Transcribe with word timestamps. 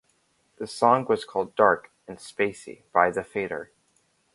The 0.57 0.65
song 0.65 1.05
was 1.07 1.25
called 1.25 1.55
"dark" 1.55 1.91
and 2.07 2.17
"spacey" 2.17 2.81
by 2.91 3.11
"The 3.11 3.23
Fader". 3.23 3.71